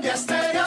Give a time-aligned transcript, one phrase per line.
[0.00, 0.64] Colombia Estéreo,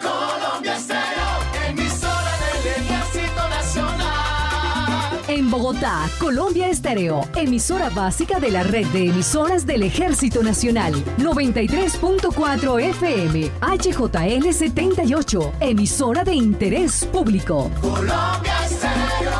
[0.00, 1.28] Colombia Estéreo,
[1.68, 2.30] emisora
[2.64, 5.22] del Ejército Nacional.
[5.28, 10.94] En Bogotá, Colombia Estéreo, emisora básica de la red de emisoras del Ejército Nacional.
[11.18, 17.70] 93.4 FM, HJL 78, emisora de interés público.
[17.82, 19.30] Colombia Estéreo,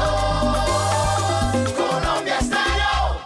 [1.74, 3.24] Colombia Estéreo.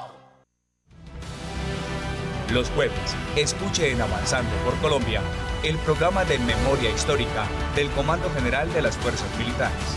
[2.52, 5.20] Los jueves, escuche en Avanzando por Colombia
[5.62, 9.96] el programa de memoria histórica del Comando General de las Fuerzas Militares.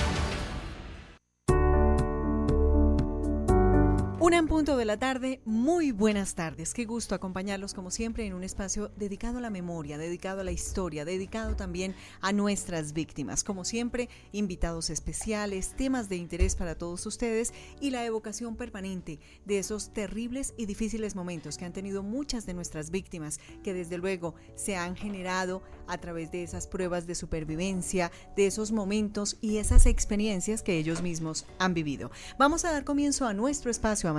[4.52, 6.74] Punto de la tarde, muy buenas tardes.
[6.74, 10.52] Qué gusto acompañarlos como siempre en un espacio dedicado a la memoria, dedicado a la
[10.52, 13.46] historia, dedicado también a nuestras víctimas.
[13.46, 19.58] Como siempre, invitados especiales, temas de interés para todos ustedes y la evocación permanente de
[19.58, 24.36] esos terribles y difíciles momentos que han tenido muchas de nuestras víctimas, que desde luego
[24.56, 29.86] se han generado a través de esas pruebas de supervivencia, de esos momentos y esas
[29.86, 32.12] experiencias que ellos mismos han vivido.
[32.38, 34.10] Vamos a dar comienzo a nuestro espacio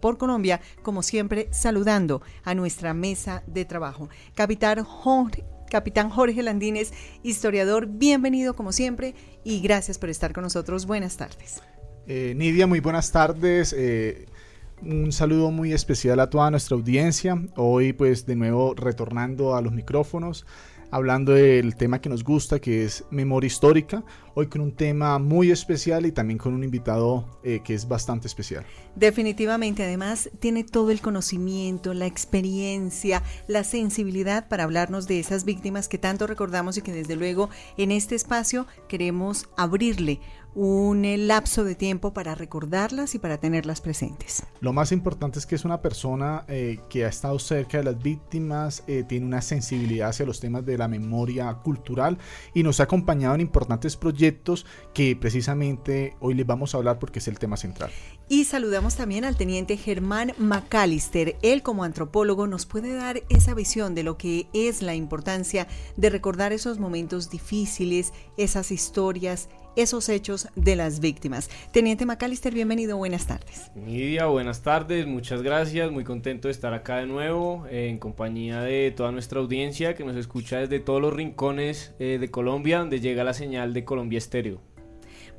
[0.00, 4.08] por Colombia, como siempre saludando a nuestra mesa de trabajo.
[4.34, 6.10] Capitán Jorge, Capitán
[6.42, 10.86] Landines, historiador, bienvenido como siempre y gracias por estar con nosotros.
[10.86, 11.62] Buenas tardes.
[12.08, 13.72] Eh, Nidia, muy buenas tardes.
[13.78, 14.26] Eh,
[14.82, 17.40] un saludo muy especial a toda nuestra audiencia.
[17.54, 20.46] Hoy pues de nuevo retornando a los micrófonos
[20.90, 25.50] hablando del tema que nos gusta, que es memoria histórica, hoy con un tema muy
[25.50, 28.64] especial y también con un invitado eh, que es bastante especial.
[28.96, 35.88] Definitivamente, además tiene todo el conocimiento, la experiencia, la sensibilidad para hablarnos de esas víctimas
[35.88, 40.20] que tanto recordamos y que desde luego en este espacio queremos abrirle
[40.54, 44.42] un eh, lapso de tiempo para recordarlas y para tenerlas presentes.
[44.60, 48.02] Lo más importante es que es una persona eh, que ha estado cerca de las
[48.02, 52.18] víctimas, eh, tiene una sensibilidad hacia los temas de la memoria cultural
[52.54, 57.20] y nos ha acompañado en importantes proyectos que precisamente hoy les vamos a hablar porque
[57.20, 57.90] es el tema central.
[58.28, 61.36] Y saludamos también al teniente Germán McAllister.
[61.42, 65.66] Él como antropólogo nos puede dar esa visión de lo que es la importancia
[65.96, 71.50] de recordar esos momentos difíciles, esas historias, esos hechos de las víctimas.
[71.72, 73.70] Teniente McAllister, bienvenido, buenas tardes.
[73.74, 78.60] Nidia, buenas tardes, muchas gracias, muy contento de estar acá de nuevo eh, en compañía
[78.60, 83.00] de toda nuestra audiencia que nos escucha desde todos los rincones eh, de Colombia, donde
[83.00, 84.60] llega la señal de Colombia Estéreo.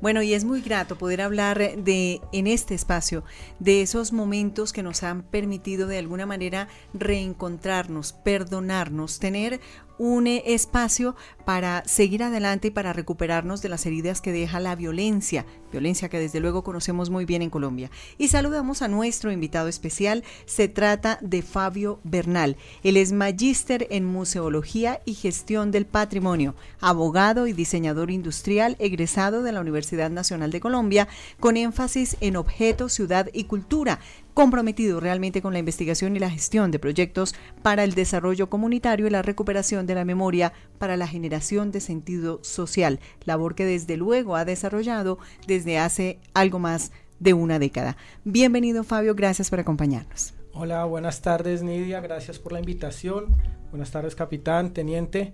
[0.02, 3.22] Bueno, y es muy grato poder hablar de en este espacio
[3.60, 9.60] de esos momentos que nos han permitido de alguna manera reencontrarnos, perdonarnos, tener
[10.02, 11.14] un espacio
[11.44, 16.18] para seguir adelante y para recuperarnos de las heridas que deja la violencia, violencia que
[16.18, 17.88] desde luego conocemos muy bien en Colombia.
[18.18, 22.56] Y saludamos a nuestro invitado especial, se trata de Fabio Bernal.
[22.82, 29.52] Él es magíster en museología y gestión del patrimonio, abogado y diseñador industrial egresado de
[29.52, 31.06] la Universidad Nacional de Colombia,
[31.38, 34.00] con énfasis en objetos, ciudad y cultura
[34.34, 39.10] comprometido realmente con la investigación y la gestión de proyectos para el desarrollo comunitario y
[39.10, 44.36] la recuperación de la memoria para la generación de sentido social, labor que desde luego
[44.36, 47.96] ha desarrollado desde hace algo más de una década.
[48.24, 50.34] Bienvenido Fabio, gracias por acompañarnos.
[50.54, 53.36] Hola, buenas tardes Nidia, gracias por la invitación.
[53.70, 55.32] Buenas tardes capitán, teniente.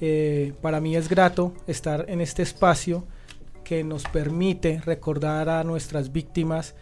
[0.00, 3.04] Eh, para mí es grato estar en este espacio
[3.64, 6.74] que nos permite recordar a nuestras víctimas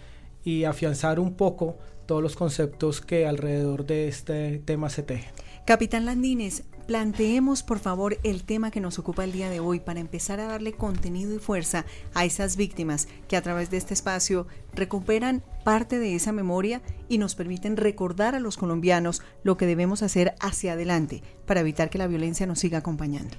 [0.46, 1.76] y afianzar un poco
[2.06, 5.32] todos los conceptos que alrededor de este tema se tejen.
[5.66, 9.98] Capitán Landines, planteemos por favor el tema que nos ocupa el día de hoy para
[9.98, 11.84] empezar a darle contenido y fuerza
[12.14, 17.18] a esas víctimas que a través de este espacio recuperan parte de esa memoria y
[17.18, 21.98] nos permiten recordar a los colombianos lo que debemos hacer hacia adelante para evitar que
[21.98, 23.36] la violencia nos siga acompañando.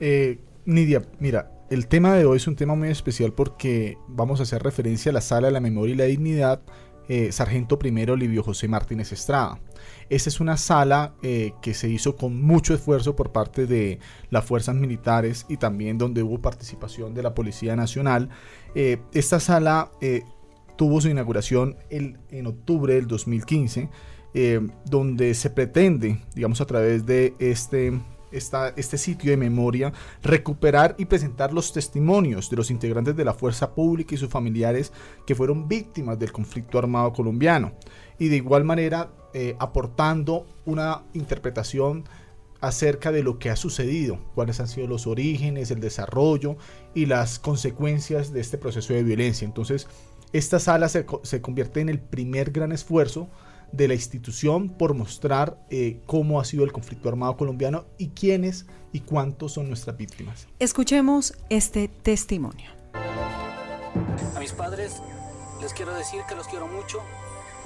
[0.00, 4.42] Eh, Nidia, mira, el tema de hoy es un tema muy especial porque vamos a
[4.42, 6.60] hacer referencia a la Sala de la Memoria y la Dignidad,
[7.08, 9.58] eh, Sargento Primero Livio José Martínez Estrada.
[10.10, 14.44] Esta es una sala eh, que se hizo con mucho esfuerzo por parte de las
[14.44, 18.28] fuerzas militares y también donde hubo participación de la Policía Nacional.
[18.74, 19.92] Eh, esta sala
[20.76, 23.88] tuvo su inauguración en octubre del 2015,
[24.84, 27.98] donde se pretende, digamos a través de este
[28.32, 29.92] este sitio de memoria,
[30.22, 34.92] recuperar y presentar los testimonios de los integrantes de la fuerza pública y sus familiares
[35.26, 37.72] que fueron víctimas del conflicto armado colombiano.
[38.18, 42.04] Y de igual manera eh, aportando una interpretación
[42.60, 46.56] acerca de lo que ha sucedido, cuáles han sido los orígenes, el desarrollo
[46.94, 49.44] y las consecuencias de este proceso de violencia.
[49.44, 49.88] Entonces,
[50.32, 53.28] esta sala se, se convierte en el primer gran esfuerzo
[53.72, 58.66] de la institución por mostrar eh, cómo ha sido el conflicto armado colombiano y quiénes
[58.92, 60.46] y cuántos son nuestras víctimas.
[60.58, 62.70] Escuchemos este testimonio.
[64.36, 65.02] A mis padres
[65.60, 67.00] les quiero decir que los quiero mucho,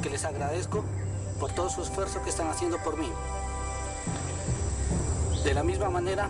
[0.02, 0.84] que les agradezco
[1.40, 3.08] por todo su esfuerzo que están haciendo por mí.
[5.44, 6.28] De la misma manera,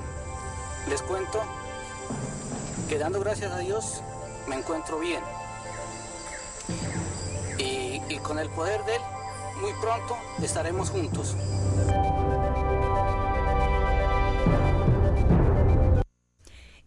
[0.88, 1.40] les cuento
[2.88, 4.02] que dando gracias a Dios
[4.48, 5.22] me encuentro bien.
[7.58, 9.02] Y, y con el poder de Él,
[9.60, 11.36] muy pronto estaremos juntos.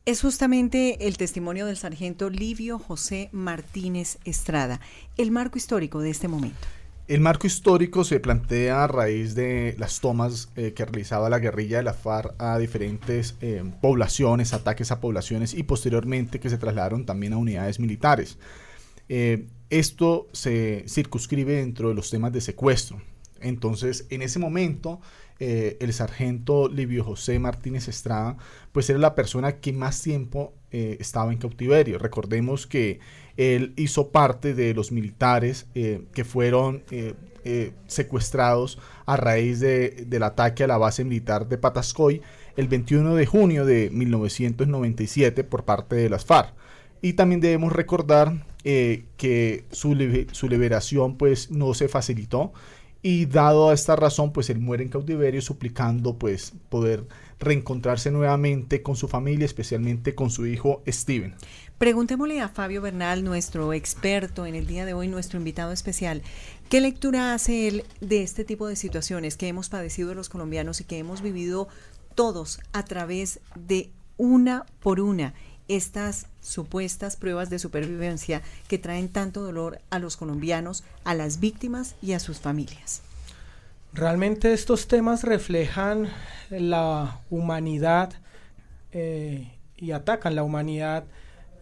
[0.05, 4.79] Es justamente el testimonio del sargento Livio José Martínez Estrada,
[5.17, 6.67] el marco histórico de este momento.
[7.07, 11.77] El marco histórico se plantea a raíz de las tomas eh, que realizaba la guerrilla
[11.77, 17.05] de la FARC a diferentes eh, poblaciones, ataques a poblaciones y posteriormente que se trasladaron
[17.05, 18.37] también a unidades militares.
[19.09, 23.01] Eh, esto se circunscribe dentro de los temas de secuestro.
[23.41, 24.99] Entonces, en ese momento,
[25.39, 28.35] eh, el sargento Livio José Martínez Estrada,
[28.73, 31.97] pues era la persona que más tiempo eh, estaba en cautiverio.
[31.99, 32.99] Recordemos que
[33.37, 36.83] él hizo parte de los militares eh, que fueron
[37.87, 42.21] secuestrados a raíz de- del ataque a la base militar de Patascoy
[42.57, 46.53] el 21 de junio de 1997 por parte de las FARC.
[47.01, 52.51] Y también debemos recordar eh, que su, libe- su liberación pues no se facilitó
[53.01, 57.07] y dado a esta razón pues él muere en cautiverio suplicando pues poder
[57.39, 61.35] reencontrarse nuevamente con su familia, especialmente con su hijo Steven.
[61.77, 66.21] Preguntémosle a Fabio Bernal, nuestro experto en el día de hoy, nuestro invitado especial,
[66.67, 70.83] ¿qué lectura hace él de este tipo de situaciones que hemos padecido los colombianos y
[70.83, 71.69] que hemos vivido
[72.15, 75.33] todos a través de una por una
[75.69, 81.95] estas supuestas pruebas de supervivencia que traen tanto dolor a los colombianos, a las víctimas
[82.01, 83.01] y a sus familias?
[83.93, 86.09] Realmente estos temas reflejan
[86.49, 88.13] la humanidad
[88.91, 91.05] eh, y atacan la humanidad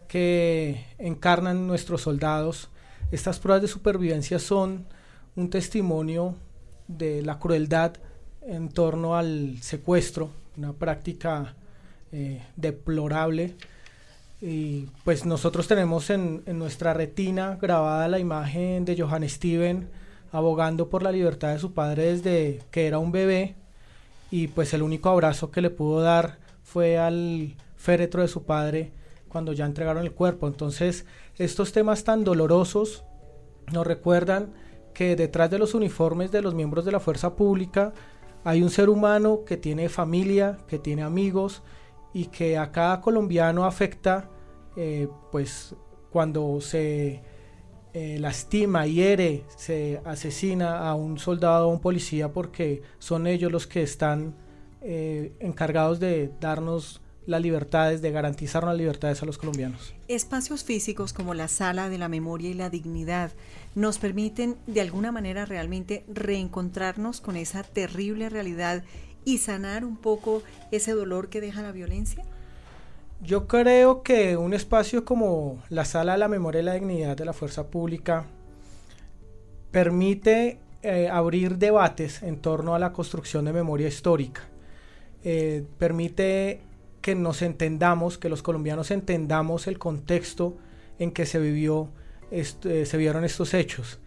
[0.07, 2.69] que encarnan nuestros soldados.
[3.11, 4.85] Estas pruebas de supervivencia son
[5.35, 6.35] un testimonio
[6.87, 7.93] de la crueldad
[8.41, 11.53] en torno al secuestro, una práctica
[12.11, 13.55] eh, deplorable.
[14.39, 19.89] Y pues nosotros tenemos en, en nuestra retina grabada la imagen de Johann Steven
[20.31, 23.55] abogando por la libertad de su padre desde que era un bebé
[24.29, 28.91] y pues el único abrazo que le pudo dar fue al féretro de su padre
[29.29, 30.47] cuando ya entregaron el cuerpo.
[30.47, 31.05] Entonces
[31.37, 33.03] estos temas tan dolorosos
[33.71, 34.53] nos recuerdan
[34.93, 37.93] que detrás de los uniformes de los miembros de la fuerza pública
[38.43, 41.63] hay un ser humano que tiene familia, que tiene amigos
[42.13, 44.29] y que a cada colombiano afecta
[44.75, 45.75] eh, pues
[46.11, 47.21] cuando se
[47.93, 53.65] eh, lastima, hiere, se asesina a un soldado o un policía porque son ellos los
[53.65, 54.35] que están
[54.81, 59.93] eh, encargados de darnos las libertades, de garantizar las libertades a los colombianos.
[60.07, 63.31] Espacios físicos como la sala de la memoria y la dignidad
[63.75, 68.83] nos permiten de alguna manera realmente reencontrarnos con esa terrible realidad
[69.25, 72.23] y sanar un poco ese dolor que deja la violencia.
[73.21, 77.25] Yo creo que un espacio como la Sala de la Memoria y la Dignidad de
[77.25, 78.25] la Fuerza Pública
[79.71, 84.43] permite eh, abrir debates en torno a la construcción de memoria histórica.
[85.23, 86.61] Eh, permite
[87.01, 90.55] que nos entendamos, que los colombianos entendamos el contexto
[90.99, 91.89] en que se vivió,
[92.29, 93.99] eh, se vieron estos hechos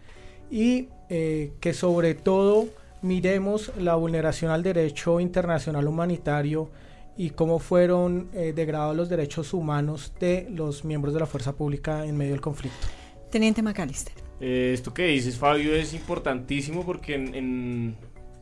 [0.49, 2.69] y que sobre todo
[3.01, 6.71] miremos la vulneración al derecho internacional humanitario
[7.17, 12.05] y cómo fueron eh, degradados los derechos humanos de los miembros de la fuerza pública
[12.05, 12.87] en medio del conflicto.
[13.29, 14.13] Teniente McAllister.
[14.39, 17.97] Eh, esto que dices, Fabio, es importantísimo porque en, en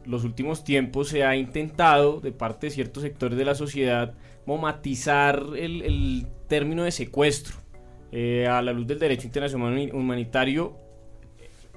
[0.05, 5.43] los últimos tiempos se ha intentado, de parte de ciertos sectores de la sociedad, momatizar
[5.57, 7.57] el, el término de secuestro.
[8.11, 10.75] Eh, a la luz del derecho internacional humanitario,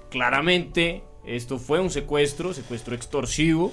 [0.08, 3.73] claramente esto fue un secuestro, secuestro extorsivo,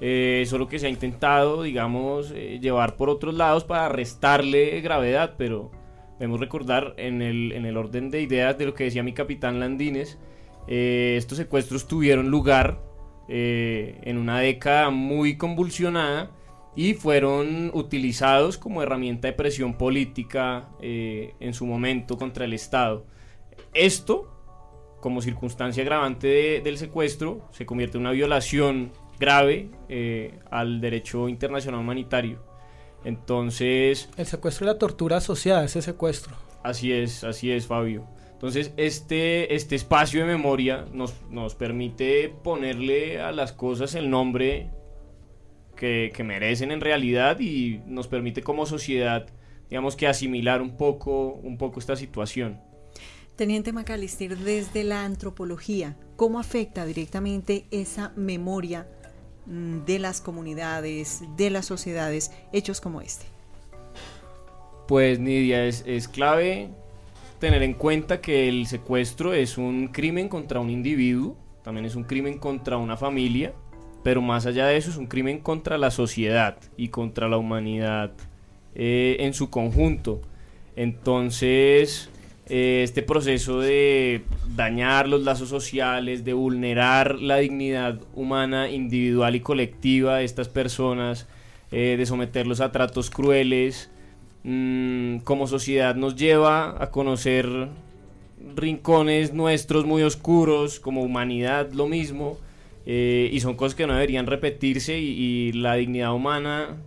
[0.00, 5.34] eh, solo que se ha intentado, digamos, eh, llevar por otros lados para restarle gravedad,
[5.36, 5.70] pero
[6.18, 9.60] debemos recordar en el, en el orden de ideas de lo que decía mi capitán
[9.60, 10.18] Landines,
[10.66, 12.80] eh, estos secuestros tuvieron lugar
[13.28, 16.30] eh, en una década muy convulsionada
[16.76, 23.04] y fueron utilizados como herramienta de presión política en su momento contra el Estado.
[23.74, 24.37] Esto,
[25.00, 31.28] como circunstancia agravante de- del secuestro, se convierte en una violación grave eh, al derecho
[31.28, 32.42] internacional humanitario.
[33.04, 36.34] Entonces, El secuestro y la tortura asociada a ese secuestro.
[36.62, 38.06] Así es, así es, Fabio.
[38.32, 44.70] Entonces, este, este espacio de memoria nos, nos permite ponerle a las cosas el nombre
[45.76, 49.26] que, que merecen en realidad y nos permite como sociedad,
[49.70, 52.60] digamos que asimilar un poco, un poco esta situación.
[53.38, 58.88] Teniente Macalister, desde la antropología, ¿cómo afecta directamente esa memoria
[59.46, 63.26] mm, de las comunidades, de las sociedades, hechos como este?
[64.88, 66.70] Pues Nidia, es, es clave
[67.38, 72.02] tener en cuenta que el secuestro es un crimen contra un individuo, también es un
[72.02, 73.52] crimen contra una familia,
[74.02, 78.10] pero más allá de eso es un crimen contra la sociedad y contra la humanidad
[78.74, 80.22] eh, en su conjunto.
[80.74, 82.10] Entonces,
[82.48, 84.22] este proceso de
[84.56, 91.26] dañar los lazos sociales, de vulnerar la dignidad humana individual y colectiva de estas personas,
[91.70, 93.90] eh, de someterlos a tratos crueles,
[94.44, 97.68] mm, como sociedad nos lleva a conocer
[98.56, 102.38] rincones nuestros muy oscuros, como humanidad lo mismo,
[102.86, 106.78] eh, y son cosas que no deberían repetirse y, y la dignidad humana,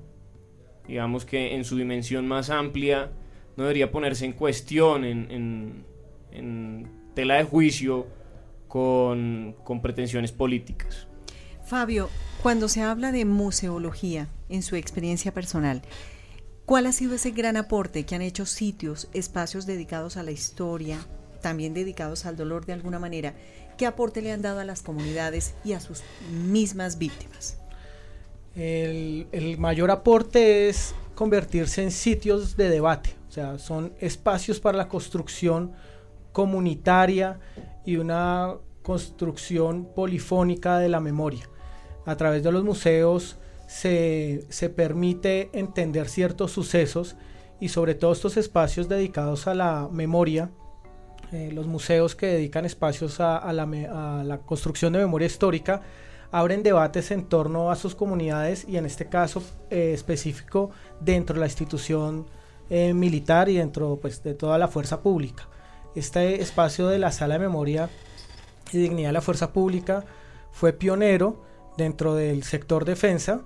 [0.88, 3.12] digamos que en su dimensión más amplia,
[3.58, 5.86] no debería ponerse en cuestión, en, en-
[6.32, 8.08] en tela de juicio
[8.68, 11.08] con, con pretensiones políticas.
[11.66, 12.10] Fabio,
[12.42, 15.82] cuando se habla de museología en su experiencia personal,
[16.66, 21.00] ¿cuál ha sido ese gran aporte que han hecho sitios, espacios dedicados a la historia,
[21.42, 23.34] también dedicados al dolor de alguna manera?
[23.78, 27.58] ¿Qué aporte le han dado a las comunidades y a sus mismas víctimas?
[28.56, 34.78] El, el mayor aporte es convertirse en sitios de debate, o sea, son espacios para
[34.78, 35.72] la construcción
[36.34, 37.40] comunitaria
[37.86, 41.50] y una construcción polifónica de la memoria.
[42.06, 47.16] A través de los museos se, se permite entender ciertos sucesos
[47.62, 50.52] y sobre todo estos espacios dedicados a la memoria,
[51.32, 55.84] eh, los museos que dedican espacios a, la, a la construcción de memoria histórica,
[56.34, 61.40] abren debates en torno a sus comunidades y en este caso eh, específico dentro de
[61.40, 62.26] la institución
[62.70, 65.48] eh, militar y dentro pues, de toda la fuerza pública.
[65.96, 67.90] Este espacio de la sala de memoria
[68.72, 70.06] y dignidad de la fuerza pública
[70.52, 71.44] fue pionero
[71.78, 73.42] dentro del sector defensa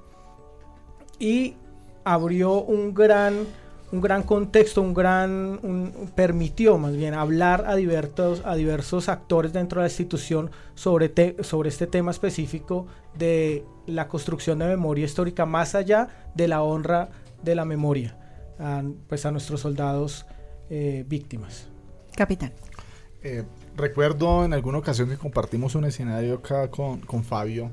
[1.20, 1.56] y
[2.04, 3.46] abrió un gran
[3.92, 9.80] un gran contexto, un gran permitió más bien hablar a diversos a diversos actores dentro
[9.80, 15.46] de la institución sobre te- sobre este tema específico de la construcción de memoria histórica
[15.46, 17.10] más allá de la honra
[17.44, 18.18] de la memoria
[18.60, 20.26] a, pues a nuestros soldados
[20.70, 21.68] eh, víctimas.
[22.16, 22.54] Capitán.
[23.22, 23.44] Eh,
[23.76, 27.72] recuerdo en alguna ocasión que compartimos un escenario acá con, con Fabio,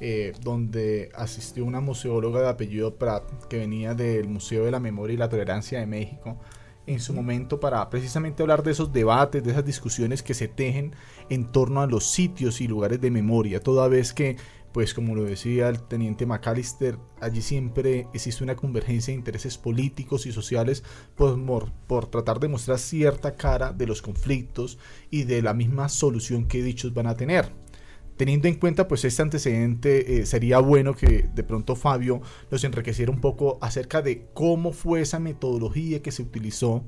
[0.00, 5.14] eh, donde asistió una museóloga de apellido Prat, que venía del Museo de la Memoria
[5.14, 6.38] y la Tolerancia de México,
[6.86, 10.94] en su momento para precisamente hablar de esos debates, de esas discusiones que se tejen
[11.30, 14.36] en torno a los sitios y lugares de memoria, toda vez que,
[14.74, 20.26] pues como lo decía el teniente McAllister, allí siempre existe una convergencia de intereses políticos
[20.26, 20.82] y sociales
[21.14, 24.76] por, por tratar de mostrar cierta cara de los conflictos
[25.12, 27.52] y de la misma solución que dichos van a tener.
[28.16, 33.12] Teniendo en cuenta pues este antecedente, eh, sería bueno que de pronto Fabio nos enriqueciera
[33.12, 36.82] un poco acerca de cómo fue esa metodología que se utilizó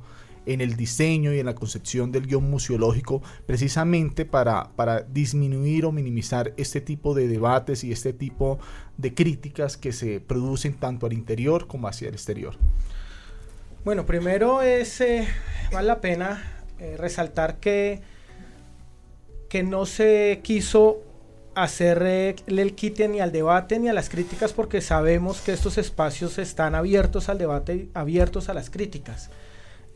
[0.47, 5.93] en el diseño y en la concepción del guion museológico precisamente para, para disminuir o
[5.93, 8.59] minimizar este tipo de debates y este tipo
[8.97, 12.57] de críticas que se producen tanto al interior como hacia el exterior.
[13.85, 15.29] Bueno, primero es, eh,
[15.73, 18.01] vale la pena eh, resaltar que,
[19.49, 21.03] que no se quiso
[21.55, 26.39] hacerle el quite ni al debate ni a las críticas porque sabemos que estos espacios
[26.39, 29.31] están abiertos al debate abiertos a las críticas.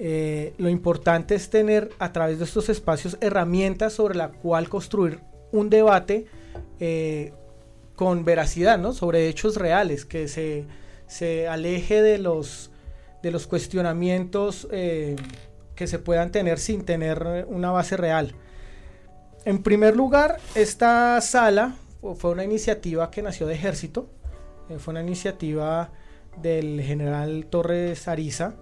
[0.02, 5.20] Eh, lo importante es tener a través de estos espacios herramientas sobre la cual construir
[5.52, 6.24] un debate
[6.78, 7.34] eh,
[7.96, 8.94] con veracidad, ¿no?
[8.94, 10.64] Sobre hechos reales, que se,
[11.06, 12.70] se aleje de los,
[13.22, 15.16] de los cuestionamientos eh,
[15.74, 18.32] que se puedan tener sin tener una base real.
[19.44, 24.08] En primer lugar, esta sala fu- fue una iniciativa que nació de ejército,
[24.78, 25.90] fue una iniciativa
[26.40, 28.54] del general Torres Ariza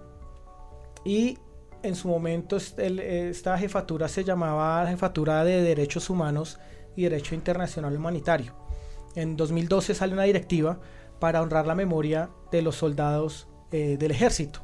[1.03, 1.37] y
[1.81, 6.59] en su momento esta jefatura se llamaba la Jefatura de Derechos Humanos
[6.95, 8.53] y Derecho Internacional Humanitario.
[9.15, 10.79] En 2012 sale una directiva
[11.19, 14.61] para honrar la memoria de los soldados eh, del ejército.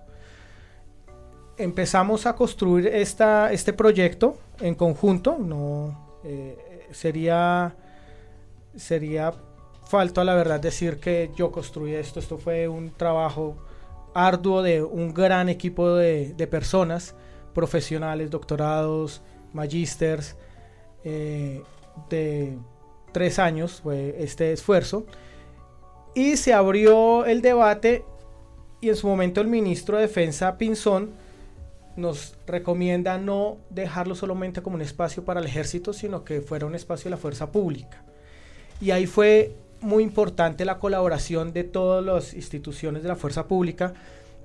[1.58, 7.76] Empezamos a construir esta, este proyecto en conjunto, no eh, sería
[8.76, 9.34] sería
[9.88, 13.58] falto a la verdad decir que yo construí esto, esto fue un trabajo
[14.16, 17.14] arduo de un gran equipo de, personas,
[17.54, 19.22] profesionales, doctorados,
[19.54, 20.36] magísters
[21.04, 21.62] eh,
[22.10, 22.58] de
[23.12, 25.06] tres años, fue este esfuerzo.
[26.16, 28.06] Y se abrió el debate
[28.80, 31.12] y en su momento el ministro de Defensa Pinzón
[31.98, 36.76] nos recomienda no dejarlo solamente como un espacio para el ejército, sino que fuera un
[36.76, 38.04] espacio de la fuerza pública.
[38.80, 43.94] Y ahí fue muy importante la colaboración de todas las instituciones de la fuerza pública,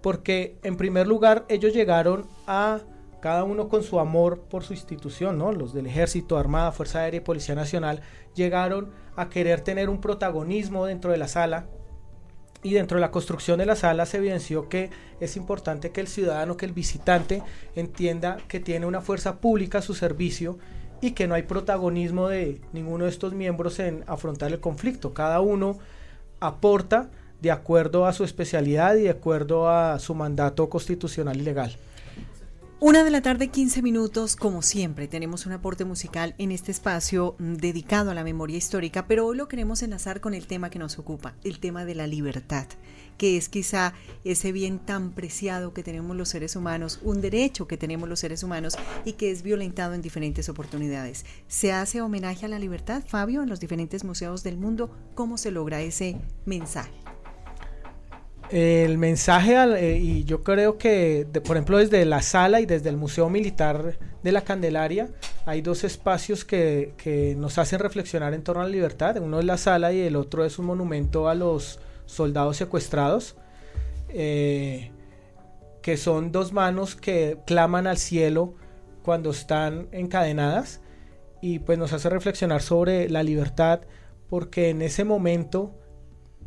[0.02, 2.80] porque en primer lugar ellos llegaron a
[3.20, 5.52] cada uno con su amor por su institución, ¿no?
[5.52, 8.00] Los del Ejército, Armada, Fuerza Aérea y Policía Nacional
[8.34, 11.66] llegaron a querer tener un protagonismo dentro de la sala
[12.62, 16.08] y dentro de la construcción de la sala se evidenció que es importante que el
[16.08, 17.42] ciudadano, que el visitante
[17.74, 20.58] entienda que tiene una fuerza pública a su servicio
[21.00, 25.14] y que no hay protagonismo de ninguno de estos miembros en afrontar el conflicto.
[25.14, 25.78] Cada uno
[26.40, 31.76] aporta de acuerdo a su especialidad y de acuerdo a su mandato constitucional y legal.
[32.82, 37.36] Una de la tarde, 15 minutos, como siempre, tenemos un aporte musical en este espacio
[37.38, 40.78] mm, dedicado a la memoria histórica, pero hoy lo queremos enlazar con el tema que
[40.78, 42.66] nos ocupa, el tema de la libertad,
[43.18, 43.92] que es quizá
[44.24, 48.42] ese bien tan preciado que tenemos los seres humanos, un derecho que tenemos los seres
[48.42, 51.26] humanos y que es violentado en diferentes oportunidades.
[51.48, 54.90] ¿Se hace homenaje a la libertad, Fabio, en los diferentes museos del mundo?
[55.14, 57.09] ¿Cómo se logra ese mensaje?
[58.50, 62.88] El mensaje, al- eh, y yo creo que, por ejemplo, desde la sala y desde
[62.88, 65.08] el Museo Militar de la Candelaria,
[65.46, 69.16] hay dos espacios que, que nos hacen reflexionar en torno a la libertad.
[69.18, 73.36] Uno es la sala y el otro es un monumento a los soldados secuestrados,
[74.08, 74.90] eh,
[75.80, 78.54] que son dos manos que claman al cielo
[79.04, 80.80] cuando están encadenadas
[81.40, 83.80] y pues nos hace reflexionar sobre la libertad
[84.28, 85.72] porque en ese momento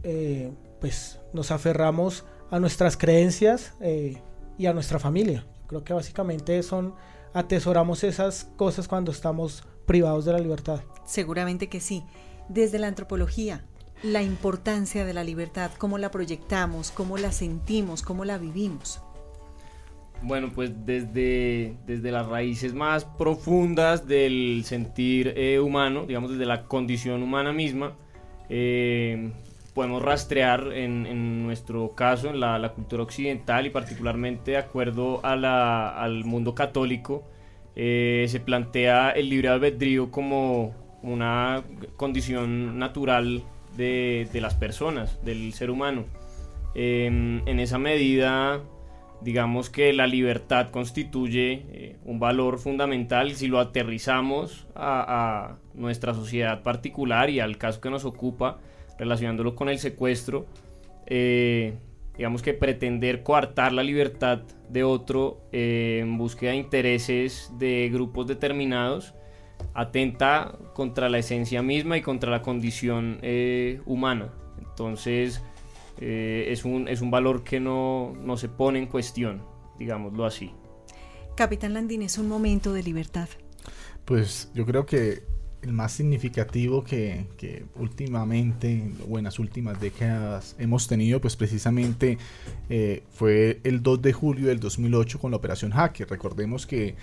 [0.03, 4.21] eh, pues nos aferramos a nuestras creencias eh,
[4.57, 5.45] y a nuestra familia.
[5.67, 6.93] Creo que básicamente son
[7.33, 10.81] atesoramos esas cosas cuando estamos privados de la libertad.
[11.05, 12.03] Seguramente que sí.
[12.47, 13.63] Desde la antropología,
[14.03, 19.01] la importancia de la libertad, cómo la proyectamos, cómo la sentimos, cómo la vivimos.
[20.21, 26.63] Bueno, pues desde, desde las raíces más profundas del sentir eh, humano, digamos desde la
[26.63, 27.95] condición humana misma,
[28.49, 29.33] eh,
[29.73, 35.19] podemos rastrear en, en nuestro caso en la, la cultura occidental y particularmente de acuerdo
[35.25, 37.23] a la- al mundo católico,
[37.75, 41.63] eh, se plantea el libre albedrío como una
[41.97, 43.43] condición natural
[43.75, 46.05] de, de las personas, del ser humano.
[46.75, 48.61] Em, en esa medida,
[49.21, 56.13] digamos que la libertad constituye eh, un valor fundamental si lo aterrizamos a, a nuestra
[56.13, 58.59] sociedad particular y al caso que nos ocupa,
[58.97, 60.45] relacionándolo con el secuestro,
[61.05, 61.73] eh,
[62.17, 68.27] digamos que pretender coartar la libertad de otro eh, en búsqueda de intereses de grupos
[68.27, 69.13] determinados
[69.73, 74.33] atenta contra la esencia misma y contra la condición eh, humana.
[74.59, 75.41] Entonces
[75.99, 79.41] eh, es, un, es un valor que no, no se pone en cuestión,
[79.79, 80.51] digámoslo así.
[81.35, 83.29] Capitán Landín, es un momento de libertad.
[84.05, 85.23] Pues yo creo que
[85.63, 87.25] el más significativo que,
[87.75, 92.17] últimamente, o en las últimas décadas hemos tenido, pues precisamente
[92.69, 96.09] eh, fue el 2 de julio del 2008 con la Operación Hacker.
[96.09, 96.95] Recordemos que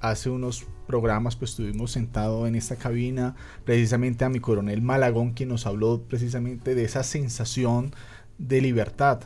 [0.00, 5.50] hace unos programas pues estuvimos sentados en esta cabina precisamente a mi coronel Malagón quien
[5.50, 7.92] nos habló precisamente de esa sensación
[8.38, 9.20] de libertad.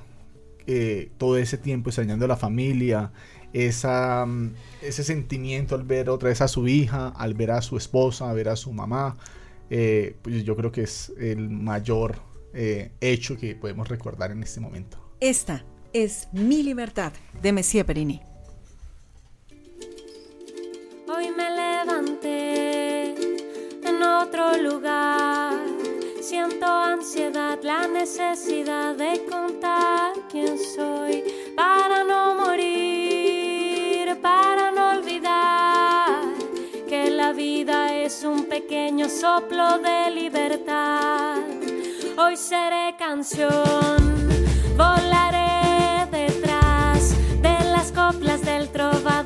[0.67, 3.13] eh, todo ese tiempo extrañando a la familia,
[3.55, 7.79] esa, mm, ese sentimiento al ver otra vez a su hija, al ver a su
[7.79, 9.17] esposa, a ver a su mamá,
[9.71, 12.17] eh, pues yo creo que es el mayor
[12.53, 14.99] eh, hecho que podemos recordar en este momento.
[15.21, 18.21] Esta es Mi Libertad de Messier Perini.
[21.09, 23.15] Hoy me levanté
[23.89, 25.55] en otro lugar.
[26.21, 31.23] Siento ansiedad, la necesidad de contar quién soy
[31.55, 32.74] para no morir,
[39.09, 41.39] soplo de libertad.
[42.19, 43.49] Hoy seré canción,
[44.77, 49.24] volaré detrás de las coplas del trovador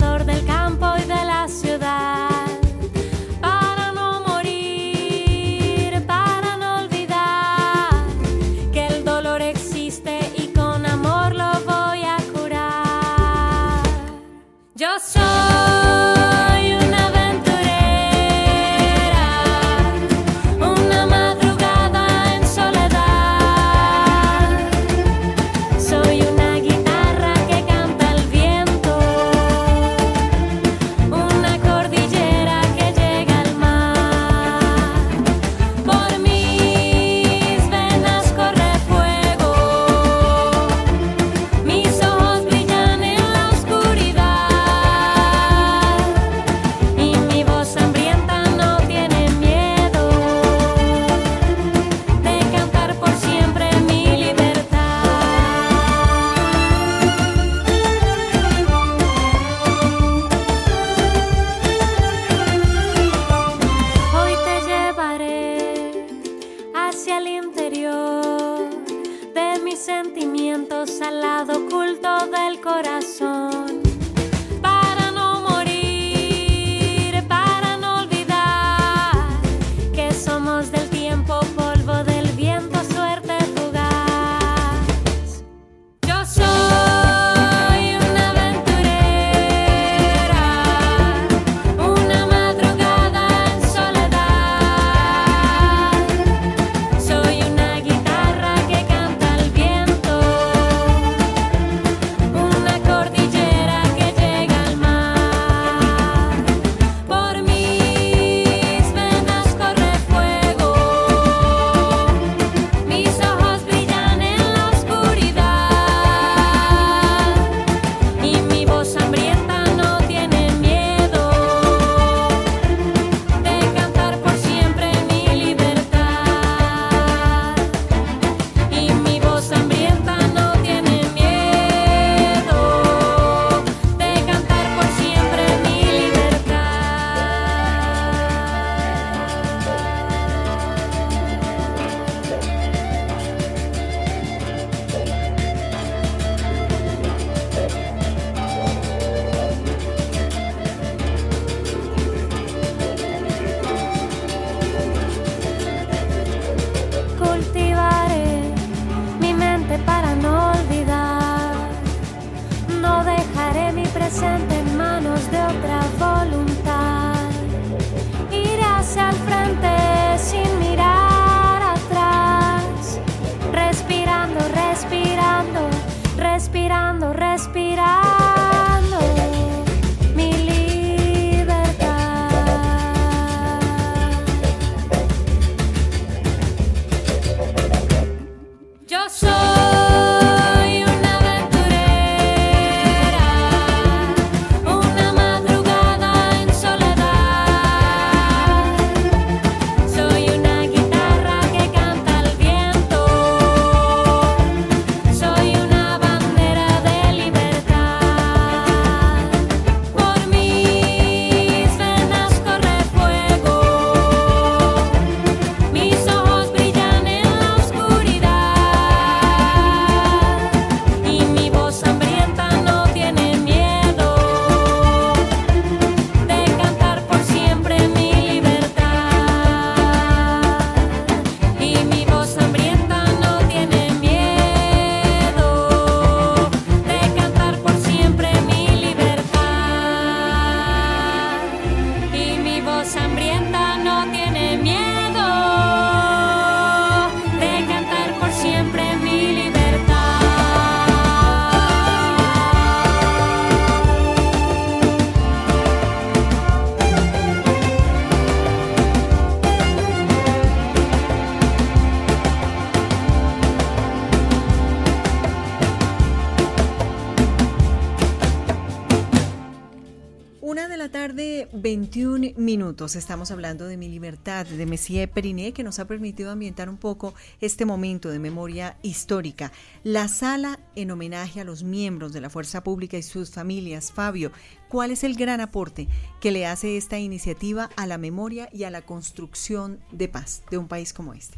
[272.97, 277.15] Estamos hablando de mi libertad, de Messier Periné, que nos ha permitido ambientar un poco
[277.41, 279.53] este momento de memoria histórica.
[279.85, 283.93] La sala en homenaje a los miembros de la Fuerza Pública y sus familias.
[283.93, 284.33] Fabio,
[284.69, 285.89] ¿cuál es el gran aporte
[286.21, 290.57] que le hace esta iniciativa a la memoria y a la construcción de paz de
[290.57, 291.37] un país como este?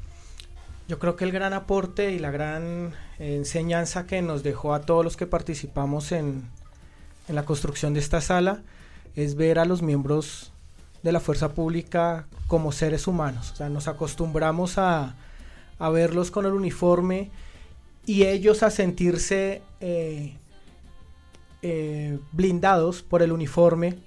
[0.89, 5.05] Yo creo que el gran aporte y la gran enseñanza que nos dejó a todos
[5.05, 6.45] los que participamos en,
[7.29, 8.63] en la construcción de esta sala
[9.17, 10.53] es ver a los miembros
[11.03, 13.53] de la fuerza pública como seres humanos.
[13.53, 15.15] O sea, nos acostumbramos a,
[15.79, 17.31] a verlos con el uniforme
[18.07, 20.35] y ellos a sentirse eh,
[21.63, 23.99] eh, blindados por el uniforme,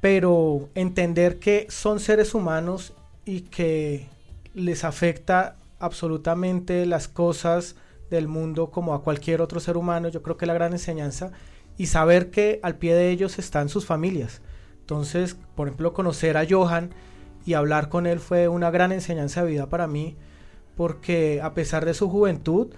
[0.00, 2.92] pero entender que son seres humanos
[3.24, 4.08] y que
[4.54, 7.76] les afecta absolutamente las cosas
[8.10, 10.08] del mundo como a cualquier otro ser humano.
[10.08, 11.32] Yo creo que la gran enseñanza
[11.76, 14.40] y saber que al pie de ellos están sus familias.
[14.88, 16.94] Entonces, por ejemplo, conocer a Johan
[17.44, 20.16] y hablar con él fue una gran enseñanza de vida para mí,
[20.76, 22.68] porque a pesar de su juventud,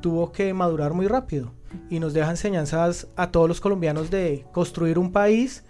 [0.00, 1.52] tuvo que madurar muy rápido
[1.90, 5.62] y nos deja enseñanzas a todos los colombianos de construir un país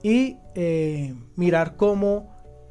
[0.00, 2.30] y eh, mirar cómo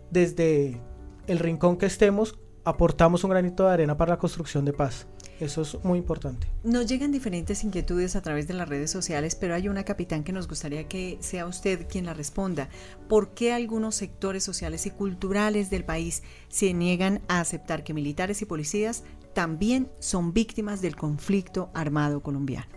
[0.10, 0.80] desde
[1.28, 5.08] el rincón que estemos aportamos un granito de arena para la construcción de paz.
[5.42, 6.46] Eso es muy importante.
[6.64, 10.32] Nos llegan diferentes inquietudes a través de las redes sociales, pero hay una capitán que
[10.32, 12.70] nos gustaría que sea usted quien la responda.
[13.10, 18.44] ¿Por qué algunos sectores sociales y culturales del país se niegan a aceptar que militares
[18.44, 22.68] y policías también son víctimas del conflicto armado colombiano?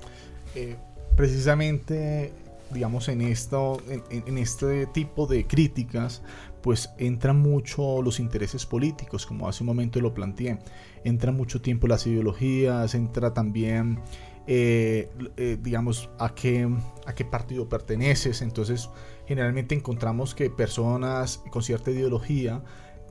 [0.55, 0.77] Eh,
[1.19, 2.33] precisamente,
[2.73, 6.23] digamos, en, esto, en, en este tipo de críticas,
[6.65, 10.59] pues entran mucho los intereses políticos, como hace un momento lo planteé.
[11.05, 14.01] Entra mucho tiempo las ideologías, entra también,
[14.47, 16.67] eh, eh, digamos, a qué,
[17.05, 18.41] a qué partido perteneces.
[18.41, 18.89] Entonces,
[19.27, 22.63] generalmente encontramos que personas con cierta ideología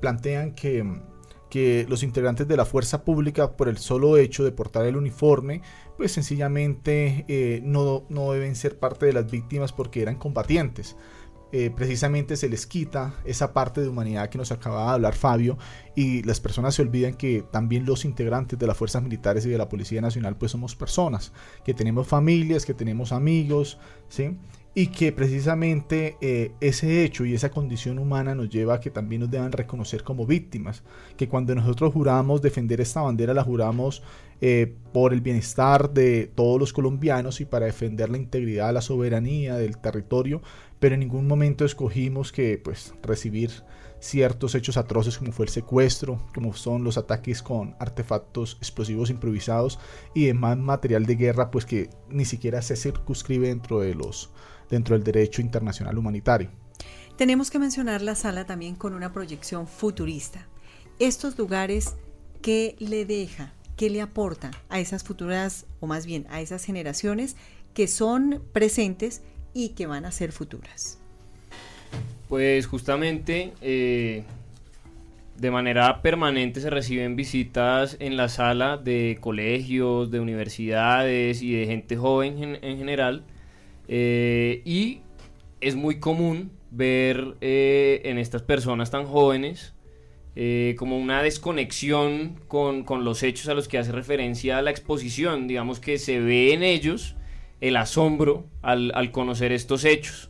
[0.02, 0.84] plantean que,
[1.52, 5.62] que los integrantes de la fuerza pública, por el solo hecho de portar el uniforme,
[5.96, 10.98] pues sencillamente eh, no, no deben ser parte de las víctimas porque eran combatientes.
[11.56, 15.60] Eh, precisamente se les quita esa parte de humanidad que nos acaba de hablar Fabio
[15.96, 19.60] y las personas se olvidan que también los integrantes de las fuerzas militares y de
[19.60, 21.32] la Policía Nacional pues somos personas,
[21.64, 23.78] que tenemos familias, que tenemos amigos,
[24.10, 24.36] ¿sí?
[24.76, 29.22] y que precisamente eh, ese hecho y esa condición humana nos lleva a que también
[29.22, 30.84] nos deban reconocer como víctimas,
[31.16, 34.02] que cuando nosotros juramos defender esta bandera la juramos
[34.42, 39.56] eh, por el bienestar de todos los colombianos y para defender la integridad, la soberanía
[39.56, 40.42] del territorio,
[40.84, 43.64] pero en ningún momento escogimos que pues recibir
[44.02, 49.80] ciertos hechos atroces como fue el secuestro, como son los ataques con artefactos explosivos improvisados
[50.14, 54.32] y demás material de guerra pues que ni siquiera se circunscribe dentro de los
[54.70, 56.50] dentro del derecho internacional humanitario.
[57.16, 60.50] Tenemos que mencionar la sala también con una proyección futurista.
[61.00, 61.96] Estos lugares
[62.42, 67.38] ¿qué le deja, qué le aporta a esas futuras o más bien a esas generaciones
[67.74, 69.22] que son presentes
[69.54, 71.00] y que van a ser futuras?
[72.28, 74.24] Pues justamente eh,
[75.38, 81.68] de manera permanente se reciben visitas en la sala de colegios, de universidades y de
[81.68, 83.24] gente joven en, en general.
[83.88, 85.02] eh, y
[85.62, 89.74] es muy común ver eh, en estas personas tan jóvenes
[90.78, 95.48] como una desconexión con, con los hechos a los que hace referencia la exposición.
[95.48, 97.16] Digamos que se ve en ellos
[97.64, 100.30] el asombro al, al conocer estos hechos.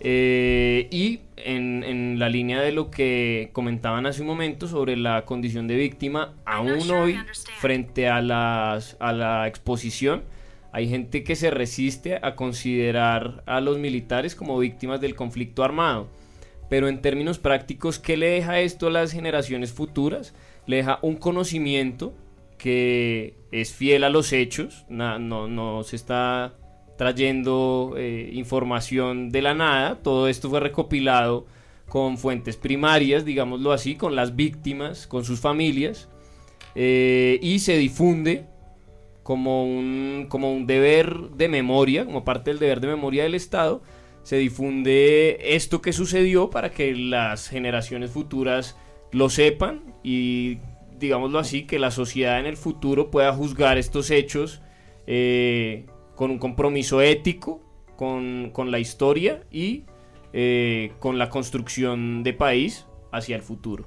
[0.00, 5.24] Eh, y en, en la línea de lo que comentaban hace un momento sobre la
[5.24, 7.18] condición de víctima, aún hoy,
[7.60, 10.24] frente a, las, a la exposición,
[10.72, 16.08] hay gente que se resiste a considerar a los militares como víctimas del conflicto armado.
[16.68, 20.34] Pero en términos prácticos, ¿qué le deja esto a las generaciones futuras?
[20.66, 22.12] Le deja un conocimiento
[22.58, 26.54] que es fiel a los hechos, no, se está
[26.98, 31.46] trayendo eh, información de la nada, todo esto fue recopilado
[31.88, 36.08] con fuentes primarias, digámoslo así, con las víctimas, con sus familias,
[36.74, 38.46] eh, y se difunde
[39.22, 43.82] como un, como un deber de memoria, como parte del deber de memoria del Estado,
[44.22, 48.76] se difunde esto que sucedió para que las generaciones futuras
[49.12, 50.58] lo sepan y,
[50.98, 54.62] digámoslo así, que la sociedad en el futuro pueda juzgar estos hechos
[55.06, 57.60] eh, con un compromiso ético,
[57.96, 59.84] con, con la historia y
[60.32, 63.86] eh, con la construcción de país hacia el futuro.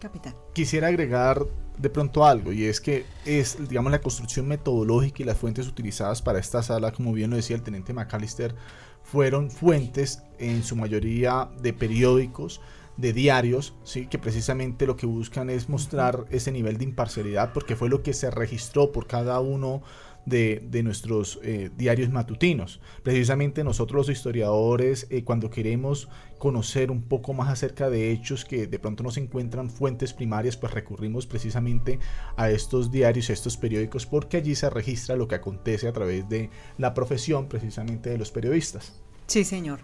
[0.00, 0.34] Capitán.
[0.52, 1.44] Quisiera agregar
[1.78, 6.20] de pronto algo y es que es digamos la construcción metodológica y las fuentes utilizadas
[6.20, 8.54] para esta sala como bien lo decía el teniente McAllister
[9.02, 12.60] fueron fuentes en su mayoría de periódicos
[13.00, 14.06] de diarios, ¿sí?
[14.06, 18.12] que precisamente lo que buscan es mostrar ese nivel de imparcialidad porque fue lo que
[18.12, 19.82] se registró por cada uno
[20.26, 22.80] de, de nuestros eh, diarios matutinos.
[23.02, 26.08] Precisamente nosotros los historiadores, eh, cuando queremos
[26.38, 30.56] conocer un poco más acerca de hechos que de pronto no se encuentran fuentes primarias,
[30.56, 31.98] pues recurrimos precisamente
[32.36, 36.28] a estos diarios, a estos periódicos, porque allí se registra lo que acontece a través
[36.28, 39.00] de la profesión precisamente de los periodistas.
[39.26, 39.80] Sí, señor.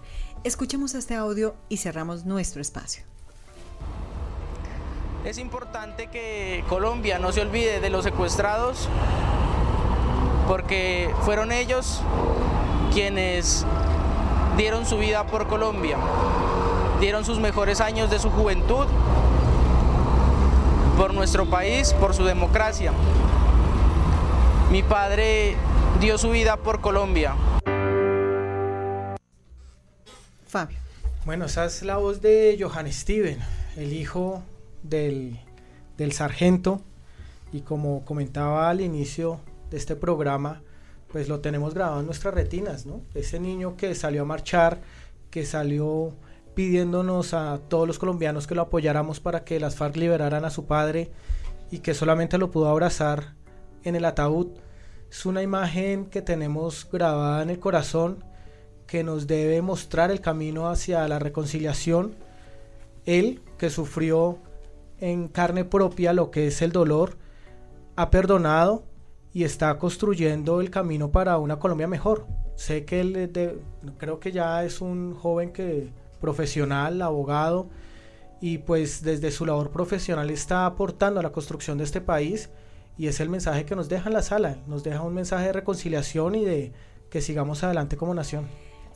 [0.46, 3.02] Escuchemos este audio y cerramos nuestro espacio.
[5.24, 8.88] Es importante que Colombia no se olvide de los secuestrados
[10.46, 12.00] porque fueron ellos
[12.94, 13.66] quienes
[14.56, 15.98] dieron su vida por Colombia,
[17.00, 18.86] dieron sus mejores años de su juventud
[20.96, 22.92] por nuestro país, por su democracia.
[24.70, 25.56] Mi padre
[25.98, 27.34] dio su vida por Colombia.
[30.46, 30.78] Fabio.
[31.24, 33.38] Bueno, esa es la voz de Johann Steven,
[33.76, 34.42] el hijo
[34.82, 35.40] del,
[35.96, 36.80] del sargento.
[37.52, 40.62] Y como comentaba al inicio de este programa,
[41.08, 43.02] pues lo tenemos grabado en nuestras retinas, ¿no?
[43.14, 44.80] Ese niño que salió a marchar,
[45.30, 46.12] que salió
[46.54, 50.66] pidiéndonos a todos los colombianos que lo apoyáramos para que las FARC liberaran a su
[50.66, 51.10] padre
[51.70, 53.34] y que solamente lo pudo abrazar
[53.84, 54.48] en el ataúd
[55.10, 58.24] es una imagen que tenemos grabada en el corazón
[58.86, 62.14] que nos debe mostrar el camino hacia la reconciliación.
[63.04, 64.38] Él, que sufrió
[65.00, 67.16] en carne propia lo que es el dolor,
[67.96, 68.84] ha perdonado
[69.32, 72.26] y está construyendo el camino para una Colombia mejor.
[72.54, 73.60] Sé que él
[73.98, 77.68] creo que ya es un joven que profesional, abogado
[78.40, 82.50] y pues desde su labor profesional está aportando a la construcción de este país
[82.98, 85.52] y es el mensaje que nos deja en la sala, nos deja un mensaje de
[85.52, 86.72] reconciliación y de
[87.10, 88.46] que sigamos adelante como nación.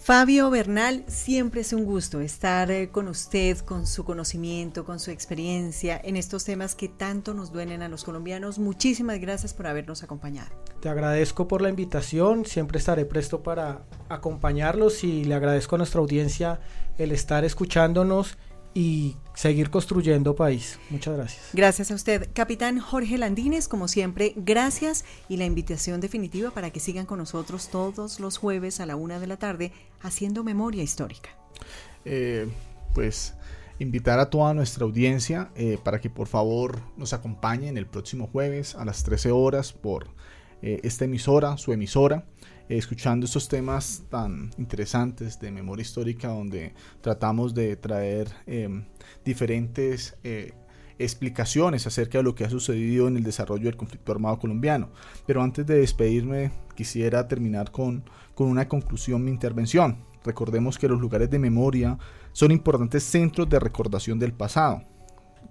[0.03, 5.11] Fabio Bernal, siempre es un gusto estar eh, con usted, con su conocimiento, con su
[5.11, 8.59] experiencia en estos temas que tanto nos duelen a los colombianos.
[8.59, 10.49] Muchísimas gracias por habernos acompañado.
[10.81, 16.01] Te agradezco por la invitación, siempre estaré presto para acompañarlos y le agradezco a nuestra
[16.01, 16.61] audiencia
[16.97, 18.39] el estar escuchándonos
[18.75, 20.79] y seguir construyendo país.
[20.91, 21.51] Muchas gracias.
[21.53, 26.81] Gracias a usted, capitán Jorge Landines, como siempre, gracias y la invitación definitiva para que
[26.81, 31.31] sigan con nosotros todos los jueves a la una de la tarde haciendo memoria histórica.
[32.05, 32.49] Eh,
[32.95, 33.35] pues
[33.79, 38.75] invitar a toda nuestra audiencia eh, para que por favor nos acompañen el próximo jueves
[38.75, 40.09] a las 13 horas por
[40.63, 42.27] eh, esta emisora, su emisora,
[42.79, 48.85] escuchando estos temas tan interesantes de memoria histórica donde tratamos de traer eh,
[49.25, 50.53] diferentes eh,
[50.99, 54.91] explicaciones acerca de lo que ha sucedido en el desarrollo del conflicto armado colombiano.
[55.27, 58.05] Pero antes de despedirme quisiera terminar con,
[58.35, 60.05] con una conclusión mi intervención.
[60.25, 61.99] Recordemos que los lugares de memoria
[62.33, 64.83] son importantes centros de recordación del pasado.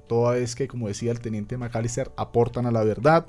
[0.07, 3.27] Toda vez que, como decía el teniente McAllister, aportan a la verdad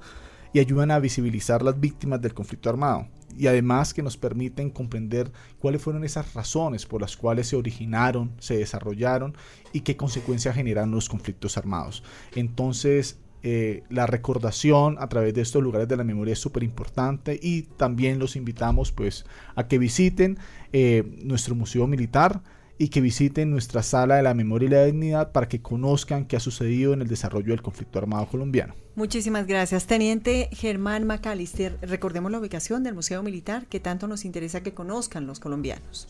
[0.52, 3.08] y ayudan a visibilizar las víctimas del conflicto armado.
[3.38, 8.32] Y además que nos permiten comprender cuáles fueron esas razones por las cuales se originaron,
[8.38, 9.34] se desarrollaron
[9.72, 12.02] y qué consecuencias generan los conflictos armados.
[12.34, 17.40] Entonces, eh, la recordación a través de estos lugares de la memoria es súper importante
[17.42, 20.38] y también los invitamos pues a que visiten
[20.74, 22.42] eh, nuestro museo militar
[22.80, 26.36] y que visiten nuestra sala de la memoria y la dignidad para que conozcan qué
[26.36, 28.74] ha sucedido en el desarrollo del conflicto armado colombiano.
[28.94, 29.86] Muchísimas gracias.
[29.86, 35.26] Teniente Germán McAllister, recordemos la ubicación del Museo Militar que tanto nos interesa que conozcan
[35.26, 36.08] los colombianos.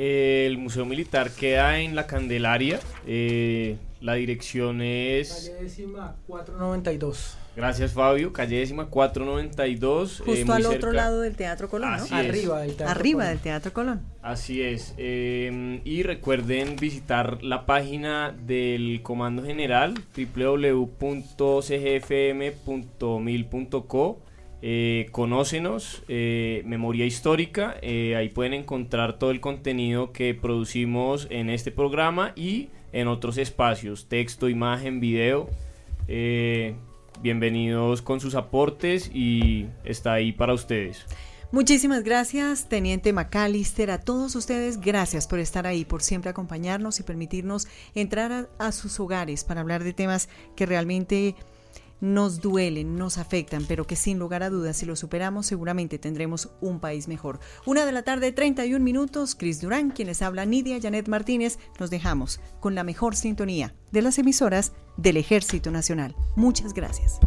[0.00, 2.78] El Museo Militar queda en la Candelaria.
[3.06, 5.50] eh, la dirección es.
[5.50, 7.36] Calle décima 492.
[7.56, 8.32] Gracias, Fabio.
[8.32, 10.20] Calle décima 492.
[10.20, 11.96] eh, Justo muy al cerca- otro lado del Teatro Colón, ¿no?
[11.96, 12.14] Así.
[12.14, 13.32] Arriba del Teatro Arriba Colón.
[13.32, 14.00] del Teatro Colón.
[14.22, 14.94] Así es.
[14.98, 19.94] eh, y recuerden visitar la página del Comando General
[22.88, 24.20] www.cgfm.mil.co.
[24.60, 27.76] Eh, conócenos, eh, memoria histórica.
[27.80, 33.38] eh, ahí pueden encontrar todo el contenido que producimos en este programa y en otros
[33.38, 35.48] espacios: texto, imagen, video.
[36.08, 36.74] Eh,
[37.22, 41.06] bienvenidos con sus aportes y está ahí para ustedes.
[41.50, 47.04] Muchísimas gracias, Teniente McAllister, a todos ustedes, gracias por estar ahí, por siempre acompañarnos y
[47.04, 51.36] permitirnos entrar a, a sus hogares para hablar de temas que realmente
[52.00, 56.50] nos duelen, nos afectan, pero que sin lugar a dudas, si lo superamos, seguramente tendremos
[56.60, 57.40] un país mejor.
[57.66, 62.40] Una de la tarde, 31 minutos, Cris Durán, quienes habla Nidia Janet Martínez, nos dejamos
[62.60, 66.14] con la mejor sintonía de las emisoras del Ejército Nacional.
[66.36, 67.18] Muchas gracias.